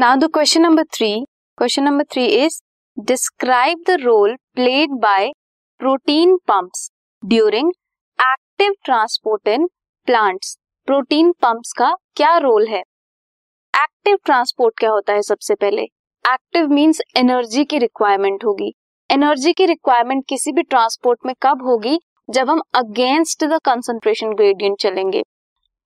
Now 0.00 0.16
the 0.16 0.24
question 0.24 0.62
number 0.62 0.82
three 0.94 1.08
question 1.58 1.82
number 1.82 2.04
three 2.04 2.24
is 2.26 2.60
describe 2.96 3.78
the 3.86 3.90
role 4.00 4.34
played 4.54 4.90
by 5.02 5.30
protein 5.80 6.36
pumps 6.48 6.90
during 7.22 7.70
active 8.18 8.72
transport 8.84 9.48
in 9.48 9.66
plants 10.06 10.56
protein 10.88 11.32
pumps 11.32 11.72
का 11.72 11.90
क्या 12.16 12.36
role 12.38 12.66
है? 12.66 12.80
Active 13.74 14.18
transport 14.24 14.78
क्या 14.78 14.90
होता 14.90 15.12
है 15.12 15.22
सबसे 15.22 15.54
पहले? 15.54 15.82
Active 16.24 16.68
means 16.68 17.00
energy 17.16 17.64
की 17.64 17.78
requirement 17.78 18.44
होगी। 18.44 18.72
एनर्जी 19.10 19.52
की 19.52 19.66
रिक्वायरमेंट 19.66 20.24
किसी 20.28 20.52
भी 20.52 20.62
ट्रांसपोर्ट 20.62 21.26
में 21.26 21.34
कब 21.42 21.62
होगी? 21.62 21.98
जब 22.30 22.50
हम 22.50 22.62
अगेंस्ट 22.74 23.44
द 23.44 23.60
कंसंट्रेशन 23.64 24.34
ग्रेडियंट 24.34 24.78
चलेंगे। 24.80 25.22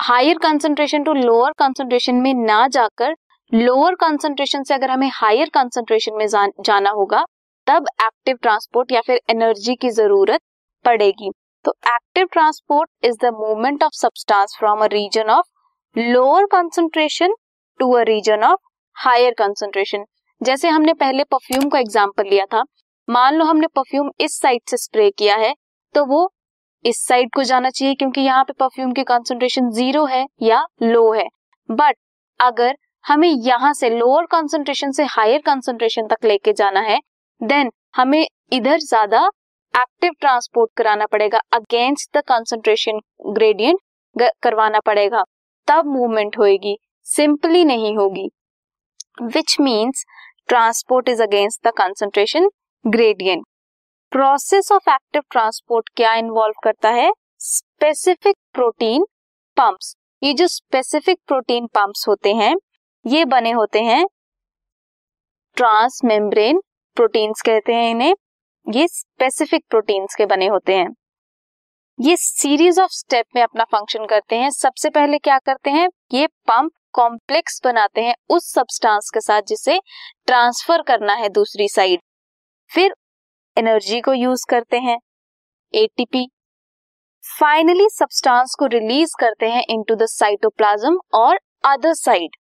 Higher 0.00 0.38
concentration 0.38 1.02
to 1.02 1.12
lower 1.14 1.52
concentration 1.58 2.14
में 2.14 2.34
ना 2.34 2.66
जाकर 2.68 3.14
लोअर 3.54 3.94
कंसंट्रेशन 3.94 4.62
से 4.62 4.74
अगर 4.74 4.90
हमें 4.90 5.10
हायर 5.14 5.48
कंसंट्रेशन 5.54 6.14
में 6.14 6.26
जाना 6.28 6.90
होगा, 6.90 7.24
तब 7.66 7.86
एक्टिव 8.02 8.36
ट्रांसपोर्ट 8.42 8.92
या 8.92 9.00
फिर 9.00 9.20
एनर्जी 9.30 9.74
की 9.74 9.90
ज़रूरत 9.90 10.40
पड़ेगी। 10.84 11.30
तो 11.64 11.72
active 11.86 12.26
transport 12.32 12.90
is 13.04 13.16
the 13.20 13.30
movement 13.34 13.84
of 13.84 13.92
substance 13.94 14.56
from 14.58 14.80
a 14.80 14.86
region 14.92 15.30
of 15.30 15.46
lower 15.96 16.46
concentration 16.52 17.34
to 17.80 17.92
a 17.92 18.02
region 18.04 18.44
of 18.44 18.58
higher 18.96 19.34
concentration 19.38 20.04
जैसे 20.40 20.68
हमने 20.68 20.92
पहले 20.94 21.24
परफ्यूम 21.26 21.68
का 21.68 21.78
एग्ज़ाम्पल 21.78 22.28
लिया 22.30 22.44
था, 22.46 22.64
मान 23.08 23.34
लो 23.34 23.44
हमने 23.44 23.66
परफ्यूम 23.76 24.10
इस 24.20 24.38
साइड 24.40 24.60
से 24.68 24.76
स्प्रे 24.78 25.10
किया 25.12 25.36
है 25.36 25.54
तो 25.94 26.04
वो 26.06 26.28
इस 26.84 27.06
साइड 27.06 27.30
को 27.34 27.42
जाना 27.44 27.70
चाहिए 27.70 27.94
क्योंकि 27.94 28.20
यहाँ 28.20 28.44
पे 28.44 28.52
परफ्यूम 28.54 28.92
की 28.92 29.02
कंसंट्रेशन 29.04 29.70
ज़ीरो 29.72 30.04
है 30.06 30.24
या 30.42 30.64
लो 30.82 31.12
है। 31.12 31.26
बट 31.68 31.96
अगर 32.40 32.76
हमें 33.04 33.28
यहाँ 33.28 33.72
से 33.74 33.88
लोअर 33.90 34.26
कंसंट्रेशन 34.26 34.90
से 34.92 35.04
हायर 35.06 35.40
कंसंट्रेशन 35.46 36.06
तक 36.06 36.24
लेके 36.24 36.52
जाना 36.52 36.80
है। 36.80 36.98
देन 37.40 37.70
हमें 37.96 38.26
इधर 38.52 38.78
ज़्यादा 38.80 39.26
एक्टिव 39.74 40.12
ट्रांसपोर्ट 40.20 40.70
कराना 40.76 41.06
पड़ेगा। 41.06 41.38
अगेंस्ट 41.52 42.16
द 42.16 42.22
कंसंट्रेशन 42.28 43.00
ग्रेडियंट 43.28 44.28
करवाना 44.42 44.80
पड़ेगा। 44.80 45.22
तब 45.68 45.86
मूवमेंट 45.86 46.38
होगी 46.38 46.76
सिंपली 47.06 47.64
नहीं 47.64 47.96
होगी। 47.96 48.28
Which 49.24 49.56
means 49.60 50.04
transport 50.48 51.08
is 51.08 51.22
against 51.22 51.66
the 51.66 51.72
concentration 51.76 52.48
gradient 52.84 53.44
process 54.12 54.70
of 54.72 54.90
active 54.90 55.22
transport 55.30 55.88
क्या 55.96 56.14
इन्वॉल्व 56.14 56.54
करता 56.64 56.88
है? 56.90 57.10
स्पेसिफिक 57.40 58.36
प्रोटीन 58.54 59.04
पंप्स 59.56 59.94
ये 60.22 60.32
जो 60.32 60.46
स्पेसिफिक 60.48 61.18
प्रोटीन 61.28 61.66
पंप्स 61.74 62.08
होते 62.08 62.32
हैं 62.34 62.54
ये 63.04 63.24
बने 63.24 63.50
होते 63.50 63.80
हैं। 63.82 64.04
ट्रांस 65.56 66.00
मेम्ब्रेन 66.04 66.60
प्रोटीन्स 66.96 67.42
कहते 67.42 67.74
हैं 67.74 67.90
इन्हें। 67.90 68.14
ये 68.66 68.86
स्पेसिफिक 68.88 69.64
प्रोटीन्स 69.70 70.14
के 70.14 70.26
बने 70.26 70.46
होते 70.46 70.76
हैं। 70.76 70.88
ये 71.98 72.16
सीरीज़ 72.16 72.80
ऑफ़ 72.80 72.90
स्टेप 72.92 73.26
में 73.36 73.42
अपना 73.42 73.64
फ़ंक्शन 73.64 74.06
करते 74.06 74.36
हैं। 74.36 74.50
सबसे 74.50 74.90
पहले 74.90 75.18
क्या 75.18 75.38
करते 75.38 75.70
हैं? 75.70 75.88
ये 76.12 76.26
पंप 76.26 76.72
कॉम्प्लेक्स 76.92 77.60
बनाते 77.64 78.00
हैं 78.00 78.14
उस 78.30 78.52
सब्सटेंस 78.52 79.10
के 79.14 79.20
साथ 79.20 79.42
जिसे 79.48 79.78
ट्रांसफ़र 80.26 80.82
करना 80.82 81.14
है 81.14 81.28
दूसरी 81.28 81.68
साइड 81.68 82.00
फिर 82.70 82.94
एनर्जी 83.56 84.00
को 84.00 84.12
यूज़ 84.12 84.44
करते 84.50 84.78
हैं 84.78 84.98
एटीपी 85.74 86.26
फाइनली 87.24 87.88
सब्सटेंस 87.90 88.54
को 88.58 88.66
रिलीज़ 88.66 89.14
करते 89.20 89.48
हैं 89.48 89.64
इनटू 89.70 89.94
द 89.94 90.06
साइटोप्लाज्म 90.06 90.98
और 91.14 91.38
अदर 91.64 91.94
साइड 91.94 92.36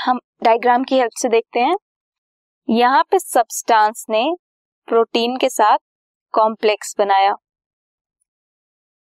हम 0.00 0.18
डायग्राम 0.44 0.84
की 0.84 0.98
हेल्प 0.98 1.12
से 1.18 1.28
देखते 1.28 1.60
हैं। 1.60 1.76
यहाँ 2.68 3.02
पे 3.10 3.18
सब्सटेंस 3.18 4.04
ने 4.10 4.22
प्रोटीन 4.88 5.36
के 5.36 5.48
साथ 5.48 5.78
कॉम्प्लेक्स 6.34 6.94
बनाया। 6.98 7.34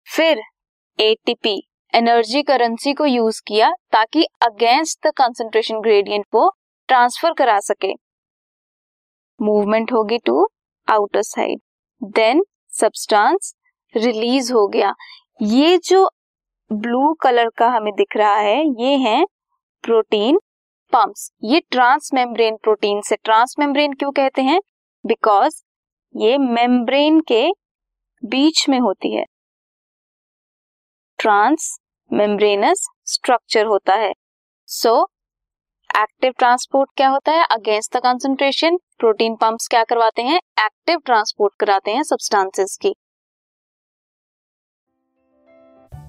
फिर 0.07 0.41
एटीपी 0.99 1.61
एनर्जी 1.93 2.41
करेंसी 2.43 2.93
को 2.93 3.05
यूज़ 3.05 3.41
किया 3.47 3.71
ताकि 3.91 4.23
अगेंस्ट 4.41 5.07
द 5.07 5.11
कंसंट्रेशन 5.17 5.79
ग्रेडियंट 5.81 6.25
को 6.25 6.49
ट्रांसफ़र 6.89 7.33
करा 7.33 7.59
सके। 7.59 7.93
मूवमेंट 9.39 9.91
होगी 9.93 10.17
to 10.17 10.47
outer 10.87 11.21
side 11.23 11.59
then 12.15 12.43
substance 12.73 13.53
release 13.93 14.53
हो 14.53 14.67
गया। 14.67 14.93
ये 15.41 15.77
जो 15.77 16.09
ब्लू 16.71 17.13
कलर 17.13 17.49
का 17.49 17.67
हमें 17.67 17.93
दिख 17.93 18.17
रहा 18.17 18.35
है, 18.35 18.59
ये 18.81 18.95
है 18.99 19.23
प्रोटीन 19.83 20.39
पंप्स 20.93 21.31
ये 21.43 21.59
ट्रांस 21.71 22.09
मेम्ब्रेन 22.13 22.55
प्रोटीन 22.55 23.01
से 23.01 23.15
ट्रांस 23.15 23.55
मेम्ब्रेन 23.59 23.93
क्यों 23.93 24.11
कहते 24.11 24.41
हैं? 24.41 24.59
बिकॉज़ 25.05 25.63
ये 26.15 26.37
मेम्ब्रेन 26.37 27.19
के 27.19 27.47
बीच 28.25 28.69
में 28.69 28.79
होती 28.79 29.15
है। 29.15 29.25
ट्रांस 31.17 31.77
मेम्ब्रेनस 32.13 32.87
स्ट्रक्चर 33.05 33.65
होता 33.65 33.93
है। 33.93 34.13
सो 34.65 35.07
एक्टिव 35.99 36.33
ट्रांसपोर्ट 36.37 36.89
क्या 36.97 37.07
होता 37.09 37.31
है? 37.31 37.43
Against 37.51 37.97
the 37.97 37.99
concentration 37.99 38.77
protein 38.99 39.35
pumps 39.35 39.67
क्या 39.67 39.83
करवाते 39.83 40.21
हैं? 40.21 40.39
एक्टिव 40.59 40.99
ट्रांसपोर्ट 41.05 41.53
कराते 41.59 41.91
हैं 41.91 42.03
सब्सटेंसेस 42.03 42.77
की। 42.81 42.95